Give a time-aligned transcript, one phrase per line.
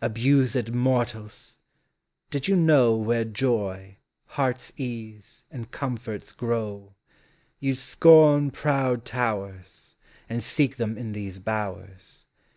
[0.00, 1.58] Abused mortals!
[2.30, 6.94] did you know Where joy, heart's ease, and comforts grow,
[7.58, 9.96] You 'd scorn proud towers
[10.28, 12.26] And seek them in these bowers.